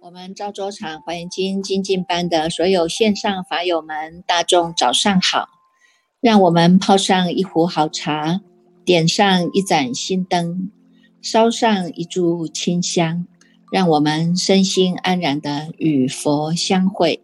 [0.00, 5.48] 我们赵州场华严经精进班的所有线上法友们，大众早上好！
[6.20, 8.40] 让我们泡上一壶好茶，
[8.84, 10.70] 点上一盏心灯，
[11.20, 13.26] 烧上一炷清香，
[13.72, 17.20] 让我们身心安然的与佛相会，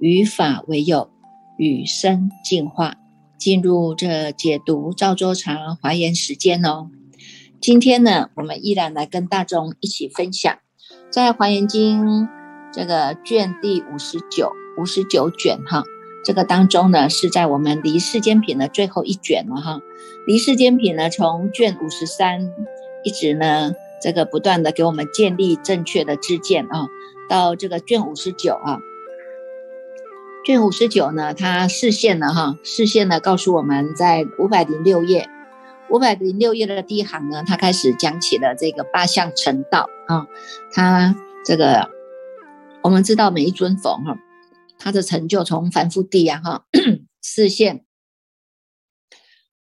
[0.00, 1.08] 与法为友，
[1.56, 2.96] 与生进化，
[3.38, 6.90] 进入这解读赵州茶华严时间哦。
[7.60, 10.58] 今天呢，我们依然来跟大众一起分享。
[11.10, 12.04] 在《华严经》
[12.72, 15.82] 这个卷第五十九、五十九卷哈，
[16.24, 19.80] 这个当中呢，是在我们离世间品的最后一卷了哈。
[20.26, 22.52] 离世间品呢，从卷五十三
[23.02, 26.88] 一直呢，这个不断的给我们建立正确的知见啊，
[27.28, 28.80] 到这个卷五十九啊，
[30.46, 35.28] 卷五十九呢，它视线呢哈，视线呢告诉我们在五百零六页。
[35.90, 40.28] 五百零六页的第一行呢，他开始讲起了这个八相成道啊。
[40.72, 41.90] 他这个
[42.84, 44.18] 我们知道每一尊佛哈，
[44.78, 46.64] 他的成就从凡夫地啊哈，
[47.20, 47.84] 视线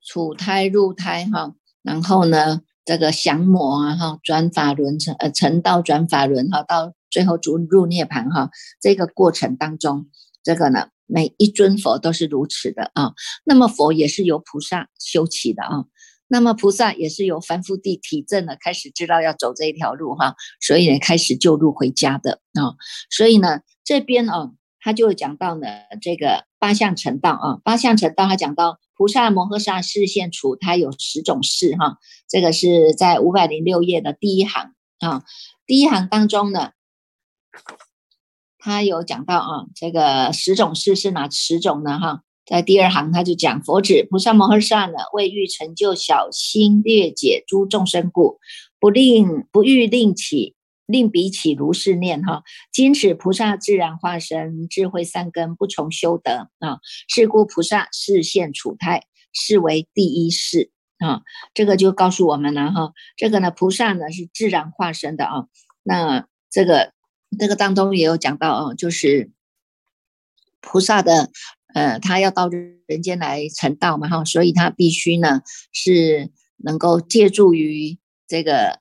[0.00, 10.06] 处胎入胎哈，然后呢这个降魔啊哈，转法轮成呃成道转法轮哈，到最后入入涅盘哈，这个过程当中，
[10.48, 13.12] 这个呢每一尊佛都是如此的啊。
[13.44, 15.84] 那么佛也是由菩萨修起的啊。
[16.26, 22.80] 那么菩萨也是由凡夫地体证了，开始知道要走这一条路哈，所以呢开始救路回家的啊。
[23.10, 25.66] 所以呢这边哦，他就讲到呢
[26.00, 31.98] 这个八相成道啊，八相成道他讲到菩萨摩诃萨视现处，他有十种事哈。
[32.26, 35.24] 这个是在五百零六页的第一行啊，
[35.66, 36.72] 第一行当中呢，
[38.68, 42.20] 他有讲到啊，这个十种事是哪十种呢哈？
[42.44, 48.38] 在第二行，他就讲佛指菩萨摩诃萨呢，为欲成就小心略解诸众生故，
[48.78, 52.42] 不令不欲令起令彼起如是念哈。
[52.70, 56.78] 今此菩萨自然化身，智慧三根不从修德啊。
[57.08, 61.22] 是故菩萨视现处胎，是为第一事啊。
[61.54, 62.92] 这个就告诉我们了哈。
[63.16, 65.46] 这个呢，菩萨呢是自然化身的啊。
[65.82, 66.92] 那这个
[67.36, 69.30] 这个当中也有讲到啊，就是
[70.60, 71.30] 菩萨的。
[71.74, 78.80] 呃，他要到人间来成道嘛，哈，所以他必须呢是能够借助于这个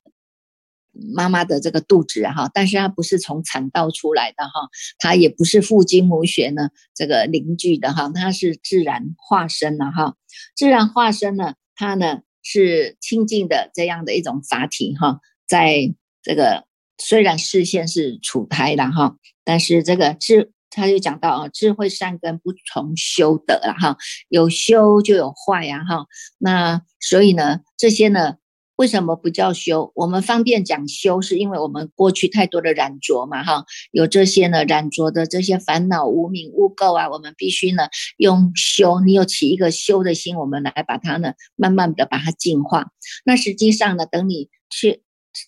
[0.93, 4.69] 妈妈的这个肚子哈，但是他不是从产道出来的哈，
[4.99, 10.15] 他也不是父精母血呢这个凝聚的哈，他是自然化身了哈，
[10.55, 15.93] 自然化身呢，他呢是清净的这样的一种法体哈，在
[16.23, 16.65] 这个
[16.97, 20.51] 虽然视线是处胎的哈，但是这个智。
[20.69, 23.97] 他就讲到啊，智慧善根不从修德了哈，
[24.29, 26.05] 有修就有坏呀哈。
[26.37, 28.35] 那所以呢，这些呢，
[28.75, 29.91] 为什么不叫修？
[29.95, 37.87] 我们方便讲修，是因为我们过去太多的染着嘛哈，有这些呢染着的这些烦恼、无名、污垢啊，我们必须呢
[38.17, 42.91] 用修，你有起一个修的心，我们来把它呢慢慢的把它净化。
[43.25, 45.01] 那实际上呢，等你去。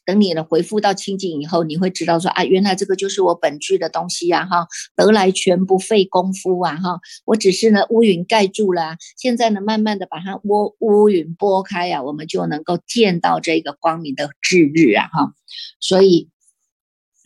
[0.05, 15.33] 等你呢回复到清净以后，你会知道说啊，原来这个就是我本具的东西呀，哈，得来全不费功夫啊，哈，我只是呢乌云盖住了，现在呢慢慢的把它乌乌云拨开呀，我们就能够见到这个光明的智日啊，哈，
[15.79, 16.29] 所以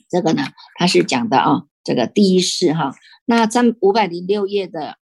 [0.09, 0.43] 这个呢，
[0.75, 4.97] 他是讲的啊，这个第一世哈，那在五百零六页的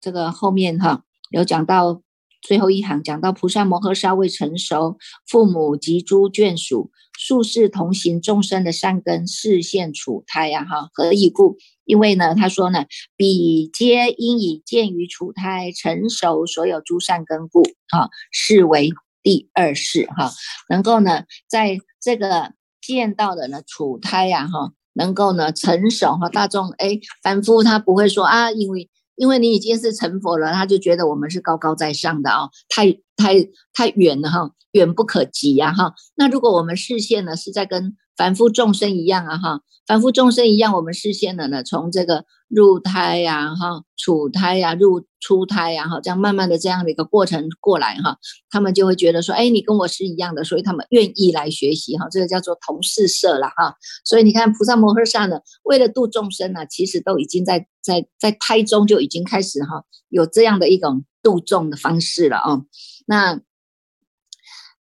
[0.00, 2.02] 这个后面哈，有讲到。
[2.46, 11.56] 最后一行讲到菩萨摩诃萨未成熟，父母及诸眷属，数世同行众生的善根视现处胎呀，哈，何以故？
[11.84, 12.86] 因为呢，他说呢，
[13.16, 18.90] 彼皆因以见于处胎成熟所有诸善根故，啊，是为
[19.24, 20.30] 第二世，哈，
[20.70, 28.88] 能够呢，在这个见到的呢处胎呀，哈，能够呢成熟哈，大众哎，凡夫他不会说啊，因为。
[29.16, 35.94] 因为你已经是成佛了，他就觉得我们是高高在上的啊，太太太远了哈，远不可及呀哈。
[36.14, 42.24] 那如果我们视线呢是在跟凡夫众生一样啊哈，凡夫众生一样，我们视线的呢从这个。
[42.48, 48.18] 入胎呀，哈，处胎呀，入出胎呀，哈，这样慢慢的这样的一个过程过来哈，
[48.48, 53.74] 他们就会觉得说，哎，你跟我是一样的，所以他们愿意来学习哈，这个叫做同事社了哈。
[54.04, 62.62] 所以你看，菩萨摩诃萨呢，为了度众生呢，其实都已经在在在胎中就已经开始哈，有这样的一种注重的方式了啊。
[63.04, 63.40] 那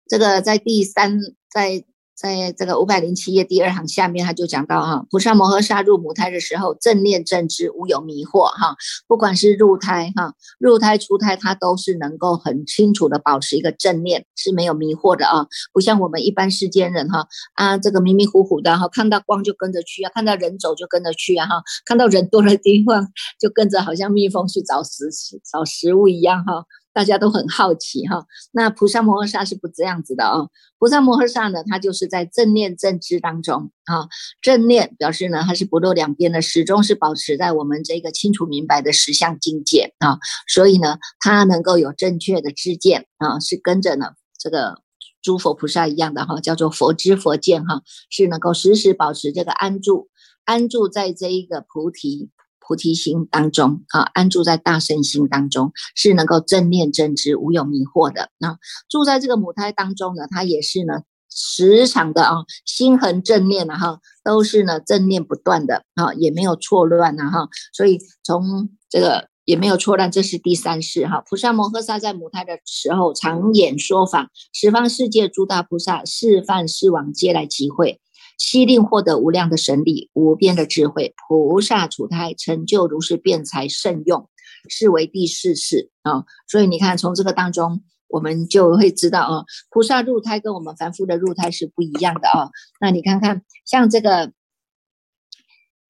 [0.08, 8.76] 这个在第三，在在这个五百零七页第二行下面，他就讲到哈，菩萨摩诃萨入母胎的时候，正念正知，无有迷惑哈。
[9.08, 15.46] 不管是入胎哈，入胎出胎，他都是能够很清楚的保持一个正念，是没有迷惑的啊。
[15.72, 23.08] 不像我们一般世间人哈啊，这个迷迷糊糊的哈，看到光就跟着去啊，看到人走就跟着去啊哈，看到人多的地方
[23.40, 25.10] 就跟着，好像蜜蜂去找食
[25.50, 26.66] 找食物一样哈。
[26.92, 30.50] 大家都很好奇哈，那菩萨摩诃萨是不这样子的哦。
[30.78, 34.08] 菩萨摩诃萨呢，他就是在正念正知当中啊，
[34.42, 44.82] 正念表示呢，他是不落两边的，始终是保持在我们这个清楚明白的实相境界啊，所以呢，他能够有正确的知见啊，是跟着呢这个
[45.22, 47.80] 诸佛菩萨一样的哈，叫做佛知佛见哈，
[48.10, 50.10] 是能够时时保持这个安住，
[50.44, 52.31] 安住在这一个菩提。
[52.64, 58.30] 菩提心当中啊，安住在大圣心当中，是能够正念正知，无有迷惑的。
[58.38, 58.56] 那
[58.88, 67.48] 住在这个母胎当中呢，他也是呢，时常的啊，心恒正念啊，哈，都是呢正念不断的啊，也没有错乱啊，哈。
[67.72, 71.22] 所以从这个也没有错乱，这是第三世哈。
[71.28, 78.00] 菩萨摩诃萨在母胎的时候，常演说法，十方世界诸大菩萨、示范世王皆来集会。
[78.38, 84.28] 悉令获得无量的神力、无边的智慧，菩萨处胎成就如是辩才慎用，
[84.68, 86.24] 是为第四世啊。
[86.48, 92.50] 所以你看，从这个当中，我们就会知道啊，菩萨入胎跟我们凡夫的入胎是不一样的啊。
[92.80, 94.32] 那你看看，像这个。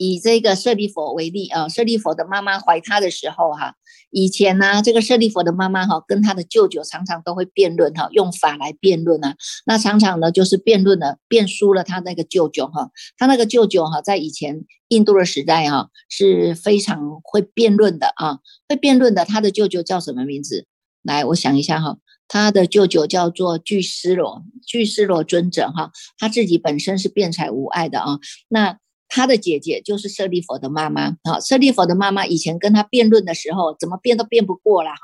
[0.05, 3.77] 以这个舍利佛为例啊，舍利佛的妈妈怀他的时候哈，
[4.11, 9.37] 以前呢，这个舍利佛的妈妈哈，跟他的舅舅常常都会辩论哈，用法来辩论啊。
[9.65, 12.91] 那常常呢，就是辩论了，辩输了他那个舅舅哈。
[13.17, 18.39] 他那个舅舅哈，在以前印度的时代哈，是非常会辩论的啊，
[18.69, 19.25] 会辩论的。
[19.25, 20.67] 他的舅舅叫什么名字？
[21.03, 28.19] 来，我想一下哈，他的舅舅叫做具斯罗，具斯罗尊者哈，他自己本身是辩才无碍的啊。
[28.49, 28.79] 那
[29.15, 34.97] 他的姐姐就是舍利佛的妈妈啊，舍利佛的妈妈以前跟他辩论的时候，怎么辩都辩不过了哈，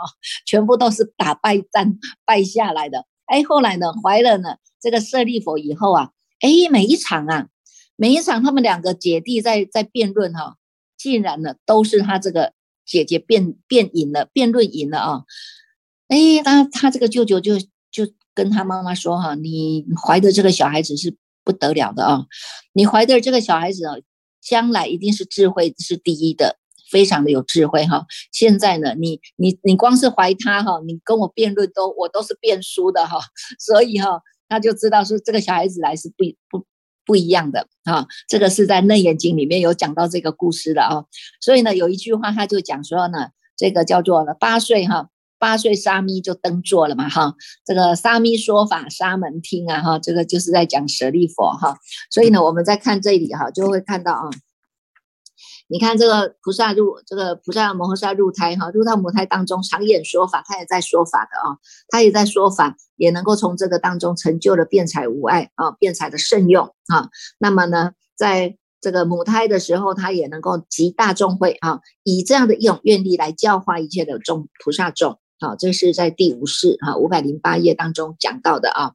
[0.47, 3.05] 全部都是打败战败下来的。
[3.27, 6.11] 哎，后来呢，怀了呢这个舍利佛以后啊，
[6.41, 7.49] 哎，每一场啊，
[7.97, 10.57] 每一场他们两个姐弟在在辩论哈，
[10.97, 12.55] 竟然呢都是他这个
[12.87, 15.25] 姐姐辩辩赢了，辩论赢了啊。
[16.09, 16.17] 哎，
[16.47, 17.59] 那他这个舅舅就
[17.91, 21.15] 就跟他妈妈说哈，你怀的这个小孩子是。
[21.49, 22.27] 不得了的啊！
[22.75, 23.95] 你怀的这个小孩子啊，
[24.43, 26.59] 将来一定是智慧是第一的，
[26.91, 28.05] 非常的有智慧哈。
[28.31, 33.19] 现在呢，你你你光是怀他哈，你跟我辩论都我都是辩输的哈。
[33.59, 36.67] 所以哈，他就知道说这个小孩子来是不不
[37.07, 38.07] 不一样的啊。
[38.29, 41.07] 这个是在《楞严经》里面有讲到这个故事的啊。
[41.41, 45.09] 所以呢，有一句话他就讲说呢，这个叫做呢八岁哈。
[45.39, 51.77] 八岁沙弥就登座了嘛，哈，这个沙弥说法，沙门听啊，哈，这个就是在讲舍利佛哈，
[52.11, 54.31] 所以呢，我们在看这里哈，就会看到啊，
[55.69, 61.59] 你看这个菩萨入这个菩萨摩诃萨入胎哈，入到母胎当中常演说法，他也在说法的啊，
[61.89, 75.19] 他也在说法，也能够从这个当中成就了辩才无碍啊，辩才的圣用啊，那么呢，在这个母胎的时候，他也能够集大众会啊，以这样的一种愿力来教化一切的众菩萨众。
[75.41, 78.93] 好，这是在第五世哈五百零八页当中讲到的啊。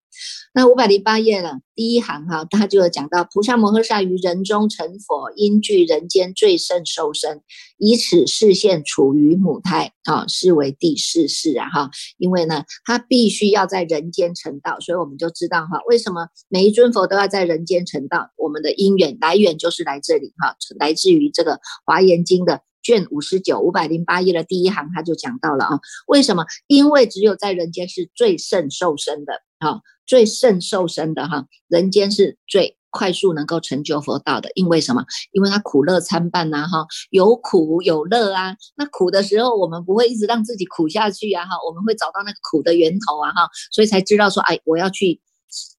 [0.53, 7.41] 那五百零八页呢，第一行哈，他就有讲到菩萨摩诃萨于人中成佛，因具人间最胜受身，
[7.77, 11.89] 以此视现处于母胎啊，是为第四世啊哈。
[12.17, 18.31] 因为呢，他必须要在人间成道，所以我们就知道哈，为什么每一尊佛都要在人间成道？
[18.35, 22.61] 我们的因缘来源就是来这里哈，来自于这个华严经的。
[22.83, 26.45] 卷五十九五百零八页的第一行，他就讲到了啊，为什么？
[26.67, 34.51] 因为只有在人间是最胜受身的啊，最胜受身的哈，人间是最快速能够成就佛道的。
[34.53, 35.05] 因为什么？
[35.31, 38.55] 因为他苦乐参半呐哈，有苦有乐啊。
[38.75, 45.21] 那苦的时候，我们不会一直让自己苦下去啊哈，我们会找到那个苦的源头啊哈，所以才知道说，哎，我要去。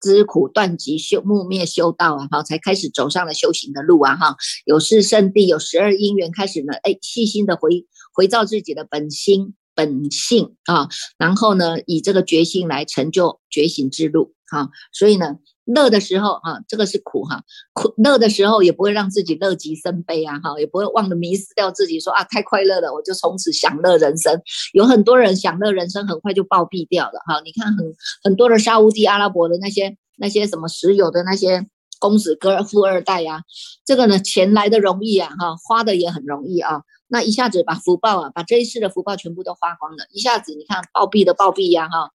[0.00, 10.88] 知苦断集修木灭修道啊，哈，才开始走上了修行的路啊，哈，有四圣地，有十二因缘，开始呢，哎，细心的回回照自己的本心本性啊，
[11.19, 15.37] 然后呢，以这个决心来成就觉醒之路啊，所以呢。
[15.66, 17.42] 乐的时候啊，这个是苦哈，
[17.73, 24.38] 苦乐的时候也不会让自己乐极生悲啊，哈，也不会忘了迷失掉自己，说啊太快乐了，我就从此享乐人生。
[24.73, 31.66] 有很多人享乐人生很快就暴毙掉了哈，你看很很多的沙乌地阿拉伯的那些那些什么石油的那些
[31.99, 33.42] 公子哥富二代呀，
[33.87, 42.11] 这个呢钱来的容易啊哈，花的也很容易啊，那一下子把福报啊，把这一世的福报全部都花光了，一下子你看暴毙的暴毙呀哈，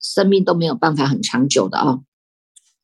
[0.00, 1.98] 生命都没有办法很长久的啊。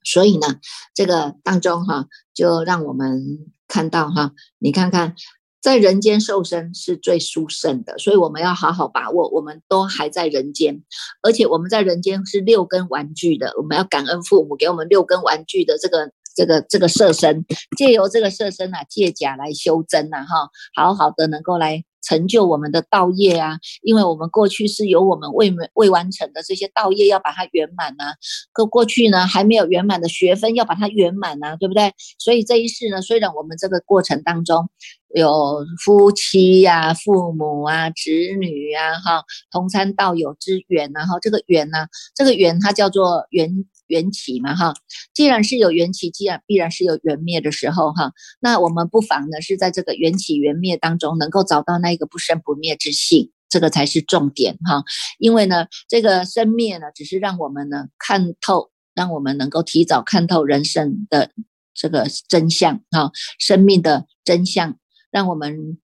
[0.05, 0.47] 所以呢，
[0.95, 5.15] 这个当中哈，就让我们看到哈，你看看。
[5.63, 9.29] 在人间受生是最殊胜的，所以我们要好好把握。
[9.29, 10.83] 我们都还在人间，
[11.23, 17.47] 而且我们在人间是六根玩具的，我们要感恩父母给我们六根玩具的这个这个这个色身，
[17.79, 21.85] 借由这个色身啊，借假来修真呐，哈，好好的能够来。
[22.03, 28.15] 成就我们的道业啊，因为我们过去是有我们未未完成的这些道业，要把它圆满呐。
[28.53, 31.93] 可过去呢，还没有圆满的学分，要把它圆满呐，对不对？
[32.19, 34.69] 所以这一世呢，虽然我们这个过程当中
[35.15, 43.65] 有夫妻呀、父母啊、子女啊、哈同参道友之缘然后这个缘呢，这个缘它叫做缘。
[43.89, 44.73] 缘起嘛，哈，
[45.13, 54.83] 既然是有缘起，既然必然是有缘灭的时候，哈，那我们不妨呢，是在这个缘起缘灭当中，能够找到那一个不生不灭之性，这个才是重点，哈。
[55.19, 61.31] 因为呢，这个生灭呢，只是让我们呢看透，让我们能够提早看透人生的
[61.75, 64.79] 这个真相，哈，生命的真相，
[65.13, 65.79] 让我们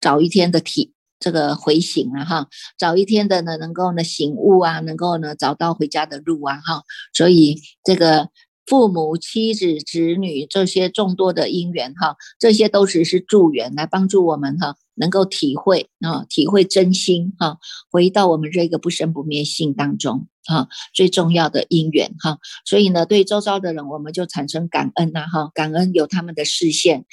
[0.00, 0.92] 早一天的体。
[1.18, 2.48] 这个回醒啊，哈，
[2.78, 6.82] 早一天的呢，能够呢醒悟啊，能够呢找到回家的路啊，哈，
[7.14, 8.28] 所以这个
[8.66, 17.56] 父母、妻子、子女这些众多的因缘哈，这些都只是助缘，来帮助我们哈，能够体会啊，体会真心哈，
[17.90, 27.06] 回到我们这个不生不灭性当中哈，最重要的因缘哈，所以呢，对周遭的人，我们就产生感恩呐，哈，感恩有他们的视线。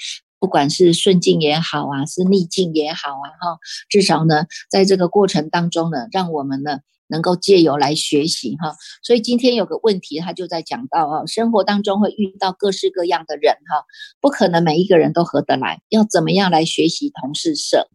[0.43, 3.57] 不管是顺境也好啊，是逆境也好啊，哈，
[3.88, 8.75] 至少呢，在这个过程当中呢，让我们呢能够借由来学习哈。
[9.03, 13.85] 所以今天有个问题，他就在讲到啊，生活当中会遇到各式各样的人哈，
[14.19, 17.88] 不可能每一个人都合得来，要怎么样来学习同事社？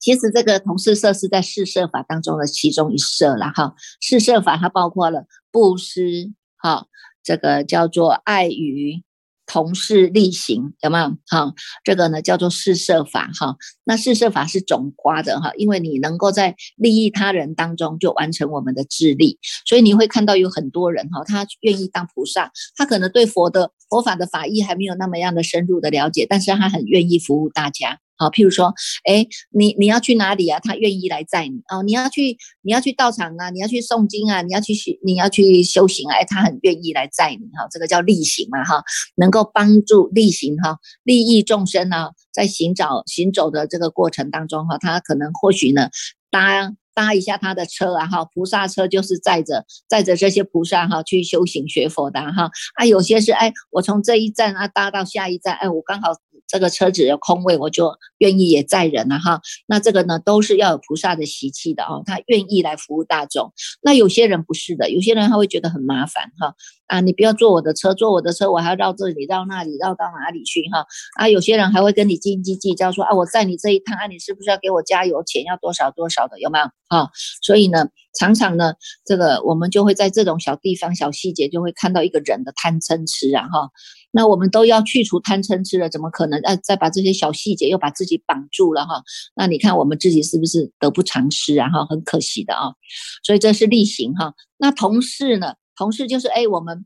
[0.00, 3.76] 其实这个同事社是在四摄法当中的其中一摄了哈。
[4.00, 6.88] 四摄法它包括了布施哈，
[7.22, 9.04] 这个叫做爱语。
[9.50, 11.16] 同事力行有没有？
[11.26, 11.52] 哈，
[11.82, 13.56] 这个呢叫做四摄法哈。
[13.82, 27.98] 那四摄法是总夸的哈，因为你能够在利益他人当中就完成我们的智力，所以你会看到有很多人哈，他愿意当菩萨，他可能对佛的佛法的法义还没有那么样的深入的了解，但是他很愿意服务大家。
[28.20, 28.74] 好，譬如说，
[29.04, 30.60] 哎，你你要去哪里啊？
[30.60, 31.82] 他愿意来载你哦。
[31.82, 36.16] 你要去，你要去道场啊，你要去诵经啊，你要去学，你要去修行啊。
[36.16, 37.66] 哎，他很愿意来载你哈。
[37.70, 38.84] 这个叫力行嘛哈，
[39.16, 45.88] 能够帮助力行哈，利益众生呢，在行找行走的这个过程当中哈，他可能或许呢
[46.30, 52.50] 搭搭一下他的车啊哈，菩萨车就是载着载着这些菩萨哈去修行学佛的哈。
[52.74, 56.12] 啊，有些是哎，我从这一站啊搭到下一站，哎，我刚好。
[56.50, 59.40] 这个车子有空位，我就愿意也载人了哈。
[59.68, 63.52] 那这个呢，都是要有菩萨的习气的哦，他愿意来服务大众。
[63.80, 66.54] 那有些人不是的，有些人他会觉得很麻烦哈。
[66.88, 70.84] 啊，你不要坐我的车，坐我的车我还要绕这里绕那里绕到哪里去哈？
[71.16, 75.44] 啊，有些人还会跟你斤斤计较，说啊，我载你这一趟啊，你是不是要给我加油钱？
[75.44, 76.64] 要多少多少的，有没有？
[76.88, 77.86] 哈，所以呢，
[78.18, 78.74] 常常呢，
[79.04, 83.70] 这个我们就会在这种小地方、小细节，就会看到一个人的贪嗔痴啊哈。
[84.12, 86.56] 那我们都要去除贪嗔痴了，怎么可能啊？
[86.56, 89.02] 再把这些小细节又把自己绑住了哈？
[89.36, 91.68] 那你看我们自己是不是得不偿失啊？
[91.68, 92.72] 哈，很可惜的啊。
[93.22, 94.34] 所以这是例行哈。
[94.58, 95.54] 那同事呢？
[95.76, 96.84] 同事就是哎，我们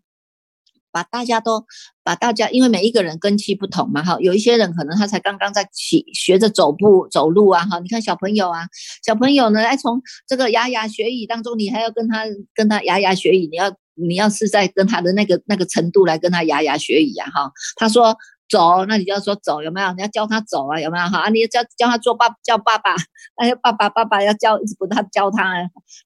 [0.95, 1.67] 把大家都
[2.05, 4.17] 把大家，因为每一个人根气不同嘛哈。
[4.21, 7.81] 有一些人可能他才刚刚在起学着走步走路啊哈。
[7.81, 8.69] 你看小朋友啊，
[9.05, 12.23] 小朋友呢，哎，从这个牙牙学语当中，你还要跟他
[12.55, 13.77] 跟他牙牙学语，你要。
[13.97, 18.17] 你要是在跟他的那个那个程度来跟他牙牙学语啊哈，他说
[18.49, 19.93] 走，那你就要说走，有没有？
[19.93, 21.29] 你要教他走啊，有没有哈？
[21.31, 22.97] 你要教教他做爸叫爸爸，
[23.37, 25.45] 哎，爸爸爸爸要教一直不他教他，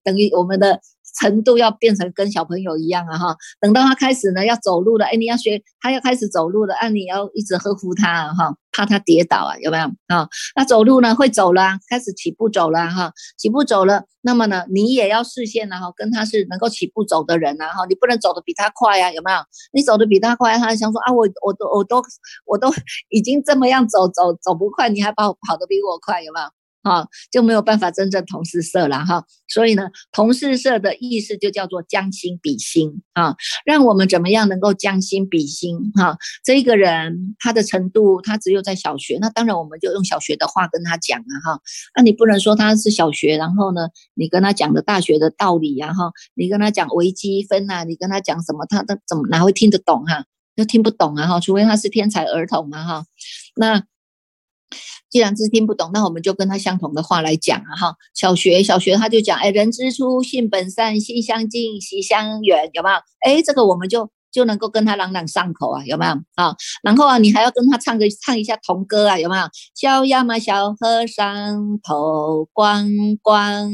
[0.04, 0.83] 等于我们的。
[1.21, 10.29] 程度要变成跟小朋友一样啊哈，等到他开始呢要走路了，哎，你要学他要开始走路了，啊，你要一直呵护他啊哈，怕他跌倒啊，有没有啊？
[10.55, 19.38] 那走路呢会走了，开始起步走了哈，起步走了，那么呢你也要视线然后跟他是能够起步走的人啊哈，你不能走得比他快呀，有没有？
[19.73, 22.03] 你走得比他快，他想说啊，我我都我都
[22.47, 22.69] 我都
[23.09, 26.58] 已经这么样走走走不快，你还跑跑得比我快，有没有？
[26.82, 36.16] 哈，就没有办法真正同事色了哈，所以呢，同事色的意思就叫做将心比心啊，让我们怎么样能够将心比心哈？
[36.44, 41.61] 这一个人他的程度，他只有在小学，那当然我们就用小学的话跟他讲啊哈，
[41.97, 50.25] 那你不能说他是小学，然后呢，你跟他讲的大学的道理呀哈，你跟他讲微积分呐，你跟他讲什么，他他怎么哪会听得懂哈？
[50.56, 53.04] 都听不懂啊哈，除非他是天才儿童嘛哈，
[53.56, 53.85] 那。
[55.11, 57.95] 既然是听不懂，那我们就跟他相同的话来讲啊哈。
[58.15, 62.97] 小学小学他就讲，哎，人之初性本善，性相近，习相远，有没有？
[63.21, 66.55] 哎，这个我们就就能够跟他朗朗上口啊，有没有啊？
[66.83, 69.49] 然后啊，你还要跟他唱个唱一下童歌啊，有没有？
[69.75, 72.87] 小鸭嘛，小和尚头光
[73.23, 73.73] 光，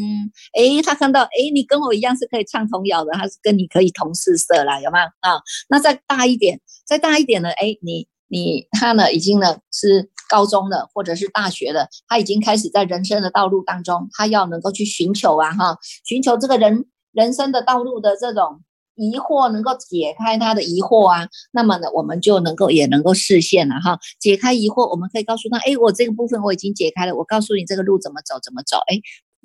[0.52, 5.40] 哎，他看到哎，你跟我一样是可以唱童谣的，他是跟你可以同四色啦，有没有啊？
[5.68, 7.50] 那再大一点，再大一点呢？
[7.50, 18.60] 哎，你你他呢，已经呢是高中了，或者是大学了，他已经开始在人生的道路当中，他要能够去寻求啊，哈，寻求这个人人生的道路的这种。
[18.96, 23.98] 疑惑能够解开他的疑惑啊，那么呢，我们就能够也能够实现了哈。
[24.20, 28.76] 解开疑惑，我们可以告诉他，哎，我这个部分我已经解开了，我告诉你这个路怎么走，怎么走。
[28.86, 29.00] 哎，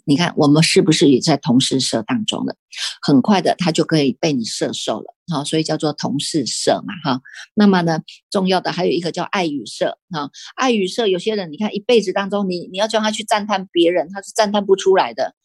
[0.10, 2.56] 你看我们是不是也在同事社当中了？
[3.02, 7.22] 很快的，他就可以被你射受了，好，所以叫做同事社嘛，哈。
[7.54, 8.00] 那么呢，
[8.32, 15.36] 重要的还有一个叫爱与社，哈，爱与社，有些人你看一辈子当中，你你要叫他去赞叹别人，他是赞叹不出来的。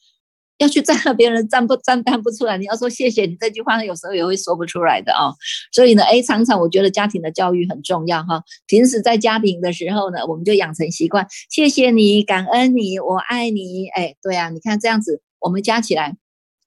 [0.59, 2.57] 要去赞别人，赞不赞叹不出来。
[2.57, 5.35] 你要说谢谢你这句话，有时候也会说不出来的哦。
[5.73, 8.43] 所以呢，哎，常常我觉得家庭的教育很重要哈。
[8.67, 13.89] 平时在家庭的时候呢，我们就养成习惯，谢谢你，感恩你，我爱你。
[13.89, 16.17] 哎，对啊，你看这样子，我们加起来。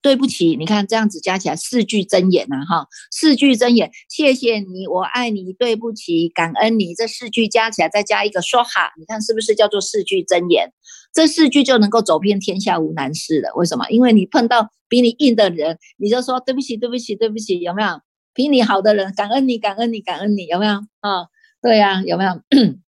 [0.00, 10.72] 对不起，你看这样子加起来四句真言呐，哈，四句真言，谢谢你，我爱你，对不起，感恩你，这四句加起来再加一个说哈，你看是不是叫做四句真言？
[11.18, 13.50] 这四句就能够走遍天下无难事了。
[13.56, 13.84] 为什么？
[13.90, 17.88] 因为你碰到比你硬的人，你就说对不起，对不起，对不起，有没有？
[18.32, 20.74] 比你好的人，感恩你，感恩你，感恩你，有没有？
[21.00, 21.26] 啊，
[21.60, 22.30] 对呀，有没有？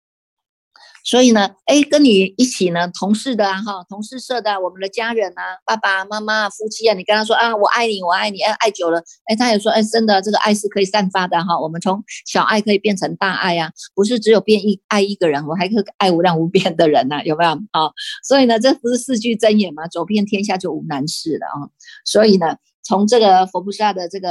[1.04, 17.50] 所以呢，哎，跟你一起呢，同事的啊，哈，同事社的，我们的家人啊，爸爸妈妈、夫妻啊，你跟他说啊，我爱你，我爱你，哎，爱久了，哎，他也说，哎，真的，这个爱是可以散发的哈，我们从小爱可以变成大爱呀，不是只有变一爱一个人，我还可以爱无量无边的人呐，有没有？
[17.72, 17.92] 好，
[18.22, 19.88] 所以呢，这不是四句真言吗？
[19.88, 21.66] 走遍天下就无难事了啊。
[22.04, 24.28] 所以呢，从这个佛菩萨的这个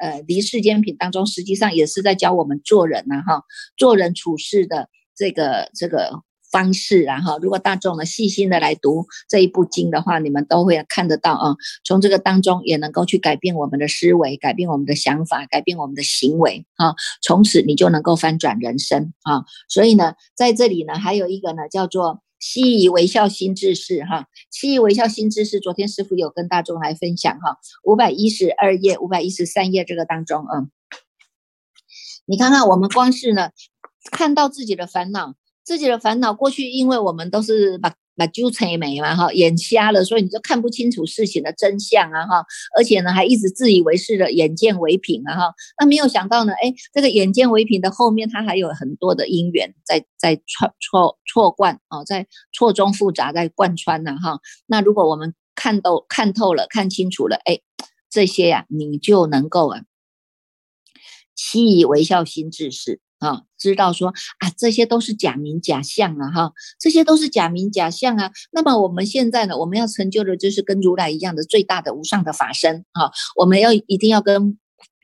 [0.00, 3.42] 呃离世间品当中，实际上也是在教我们做人呐，哈，
[3.76, 4.88] 做人处事的。
[5.16, 11.56] 这个这个方式，然后如果大众呢细心的来读这一部经的话，你们都会看得到啊。
[11.84, 16.94] 从这个当中也能够去改变我们的思维，改变我们的想法，改变我们的行为啊。
[17.22, 19.42] 从此你就能够翻转人生啊。
[19.68, 24.26] 所以呢，在这里呢，还有一个呢叫做习以微笑心智士哈。
[24.52, 30.68] 习以微笑心智士，昨天师傅有跟大众来分享哈，五百一十二页、五百一十三页这个当中啊，
[32.26, 33.50] 你看看我们光是呢。
[34.10, 42.44] 看到自己的烦恼，自己的烦恼过去，因为我们都是把把纠缠没嘛哈，眼瞎了，所以你就看不清楚事情的真相啊哈，
[42.76, 57.60] 而且呢还一直自以为是的眼见为凭啊哈，那没有想到呢，哎，这个眼见为凭的后面，它还有很多的因缘在在错错错贯啊，在错综复杂在贯穿呢哈，那如果我们看到看透了，看清楚了，哎，
[58.08, 59.80] 这些呀，你就能够啊，
[61.34, 63.00] 习以为笑心自是。
[63.24, 68.30] 啊，知道说啊，这些都是假名假相啊，哈，这些都是假名假相啊。
[68.52, 73.10] 那么我们现在呢，我们要成就的就是跟如来一样的最大的无上的法身啊。
[73.36, 74.58] 我们要一定要跟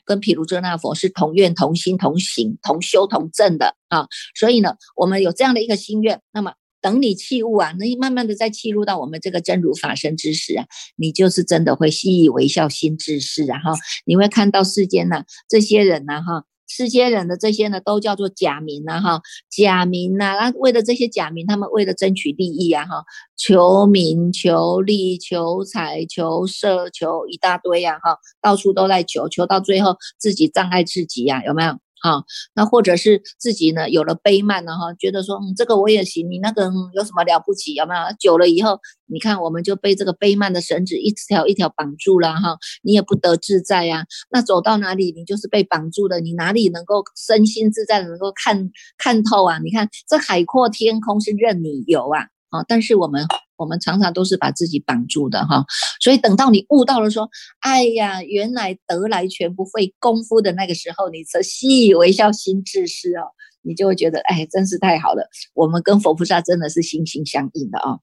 [0.04, 4.06] 跟毗卢遮那佛是同愿同心同行同修同证的啊。
[4.38, 6.20] 所以呢，我们有这样的一个心愿。
[6.32, 6.52] 那么
[6.82, 13.72] 等你弃悟啊，那慢慢的再契入到我们这个真如法身之时啊，你就是真的会习以为笑心之事啊，哈，
[14.04, 16.44] 你会看到世间呢这些人呢，哈。
[16.72, 23.04] 世间人的这些呢，都叫做假名啊，哈，假名呐，那为了这些假名，他们为了争取利益啊，哈，
[23.36, 31.76] 求名、求利、求财、求色、求一大堆呀，哈，到处都在求，求到最后自己障碍自己呀，有没有？
[32.02, 37.74] 好，那或者是自己呢有了悲慢了哈，觉得说嗯这个我也行，你那个嗯有什么了不起？
[37.74, 38.00] 有没有？
[38.18, 44.04] 久了以后，你看我们就被这个悲慢的绳子一条一条绑住了哈，你也不得自在呀。
[44.30, 49.58] 那走到哪里，你就是被绑住的，你哪里能够身心自在，能够看看透啊？
[49.62, 53.26] 你看这海阔天空是任你游啊，啊，但是我们。
[53.60, 55.62] 我们常常都是把自己绑住的哈，
[56.00, 57.28] 所以等到你悟到了说，
[57.60, 63.28] 哎呀，原来得来全不费功夫的那个时候，你则习以为笑，心自失哦，
[63.60, 67.98] 你就会觉得，哎，真是太好了，我们跟佛菩萨真的是心心相印的啊。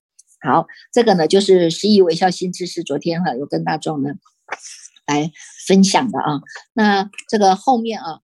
[0.47, 4.11] 好，这个呢就是习以为笑，心自是，昨天哈有跟大众呢
[5.07, 5.31] 来
[5.65, 6.41] 分享的啊。
[6.73, 8.19] 那这个后面啊。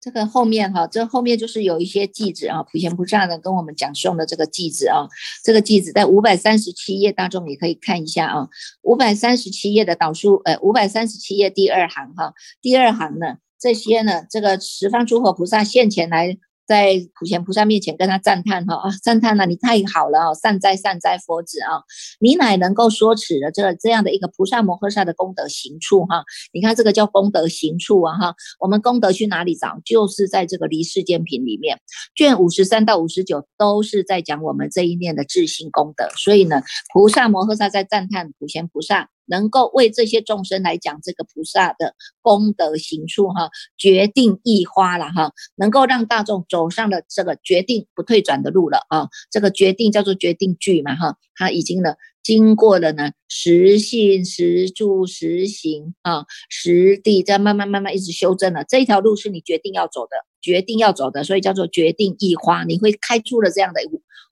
[0.00, 5.06] 这个后面哈，这后面就是有一些句子啊，普贤菩萨呢跟我们讲诵的这个句子啊，
[5.44, 8.48] 这个句子在五百三十七页当中你可以看一下啊，
[8.82, 12.32] 五百三十七页的导数，呃，五百三十七页第二行哈，
[12.62, 16.38] 第二行呢，这些呢，这个十方诸佛菩萨现前来
[16.70, 21.82] 在普贤菩萨面前跟他赞叹哈啊，赞叹呐你太好了哦，善哉善哉佛子啊，
[22.20, 29.80] 你乃能够说此的这这样的一个菩萨摩诃萨的功德行处哈，你看这个叫功德行处啊哈，我们功德去哪里找？
[29.84, 31.80] 就是在这个离世间品里面，
[32.14, 36.62] 卷五十三到五十九都是在讲我们这一念的自信功德，所以呢，
[36.94, 39.08] 菩萨摩诃萨在赞叹普贤菩萨。
[39.30, 63.82] 能够为这些众生来讲这个菩萨的功德行处哈，决定一花了哈，能够让大众走上了这个决定不退转的路了啊，这个决定叫做决定句嘛哈，他已经呢经过了呢实信实住实行啊实地，在慢慢慢慢一直修正了这一条路是你决定要走的，决定要走的，所以叫做决定一花，你会开出了这样的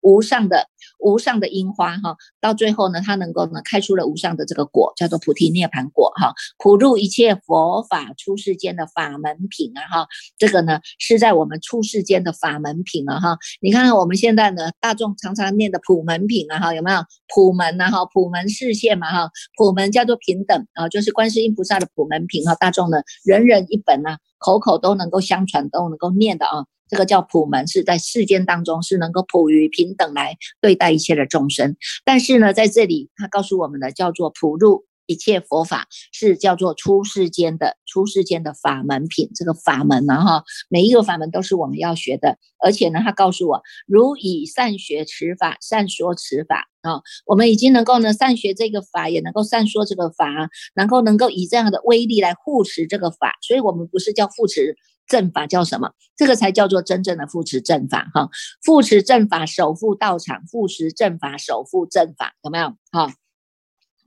[0.01, 0.69] 无上的。
[1.01, 6.33] 无上的樱花哈，到最后呢，它能够呢开出了无上的这个果，叫做菩提涅盘果哈。
[6.59, 10.09] 普入一切佛法出世间的法门品啊哈，
[10.39, 13.39] 这个呢是在我们出世间的法门品啊哈。
[13.61, 17.01] 你看看我们现在呢，大众常常念的普门品啊哈，有没有
[17.33, 18.05] 普门呐哈？
[18.07, 22.57] 普门视线嘛哈，普门叫做平等啊，就是观世音菩萨的普门品哈。
[22.57, 26.67] 大众呢，人人一本呐，口口都能够相传，都能够念的啊。
[26.89, 31.77] 这个叫普门，是在世间当中是能够普于平等来对待一切的众生。
[32.05, 39.31] 但是呢，在这里他告诉我们的叫做普入一切佛法，是叫做出世间的出世间的法门品。
[39.35, 42.37] 这个法门呢，哈，每一个法门都是我们要学的。
[42.59, 53.39] 而且呢，他告诉我，如以善学持法，善说持法啊，我们已经能够呢善学这个法，也能够善说这个法，然后能够以这样的威力来护持这个法。
[53.41, 54.77] 所以，我们不是叫护持。
[55.09, 55.91] 正法叫什么？
[56.15, 58.29] 这个才叫做真正的扶持正法哈！
[58.63, 62.77] 扶持正法，守护道场；扶持正法，守护正法，有没有？
[62.93, 63.13] 哈，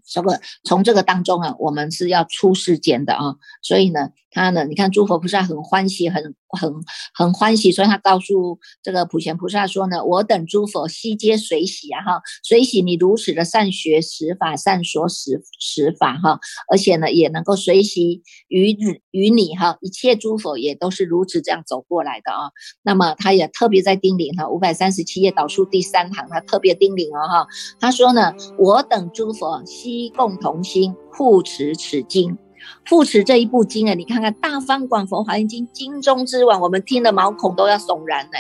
[0.05, 4.11] 这个从这个当中啊，我们是要出世间的啊，所以呢。
[4.31, 4.65] 他呢？
[4.65, 6.73] 你看诸佛菩萨很欢喜，很很
[7.13, 12.01] 很欢喜，所以他告诉这个普贤菩萨说呢：“我等诸佛悉皆随喜啊！
[12.01, 16.39] 哈，随喜你如此的善学实法，善说实实法哈，
[16.71, 18.77] 而且呢，也能够随喜与
[19.11, 22.51] 与你哈，一切诸佛也都是如此这样走过来的啊。
[22.83, 27.47] 那么他也特别在叮咛哈，五百三十七页导数第三行，他特别叮咛了哈，
[27.81, 32.37] 他说呢：我等诸佛悉共同心护持此经。”
[32.85, 38.37] 复持这一部经啊，你看看《大方广佛华严经》，经中之王，我们听的毛孔都要悚然呢，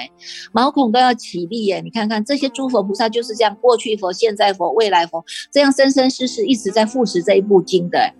[0.51, 1.81] 毛孔都要起立耶！
[1.81, 8.13] 你看看这些诸佛菩萨就是这样，过去佛、现在佛、未来佛，这样生生世世一直在复持这一部经的。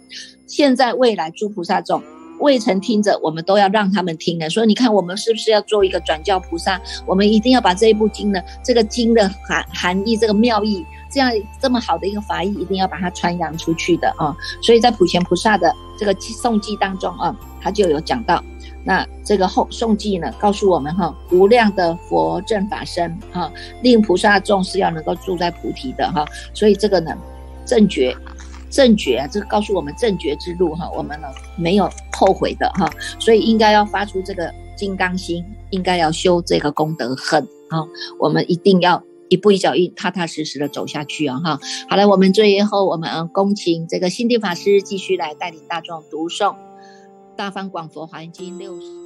[0.48, 2.02] 现在未来诸菩萨众
[2.40, 4.50] 未曾听着，我们都要让他们听的。
[4.50, 6.82] 所以你看，我们是不是要做一个转教菩萨？
[7.06, 10.86] 我们一定要把这一部经呢，这个经的含含义、这个妙义。
[11.12, 11.30] 这样
[11.62, 14.36] 这么好的一个法义，一定要把它传扬出去的啊！
[14.62, 18.42] 所以在普贤菩萨的这个颂记当中啊，他就有讲到，
[18.86, 26.26] 那这个后颂记呢，告诉我们哈，无量的佛正法身哈，令菩萨众是要能够住在菩提的哈。
[26.54, 27.14] 所以这个呢，
[27.66, 28.16] 正觉
[28.70, 37.84] 正觉啊，这告诉我们正觉之路哈，我们呢没有后悔的哈，所以应该要发出这个金刚心，应该要修这个功德恨啊，
[38.18, 39.04] 我们一定要。
[39.32, 41.40] 一步一脚印，踏踏实实的走下去啊！
[41.40, 46.50] 哈，好了，我们最后我们恭请这个心地法师继续来带领大众读诵
[47.38, 49.01] 《大方广佛华严经》六十。